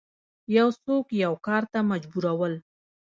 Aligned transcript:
یو 0.57 0.67
څوک 0.83 1.05
یو 1.23 1.33
کار 1.47 1.63
ته 1.71 1.79
مجبورول 1.91 2.53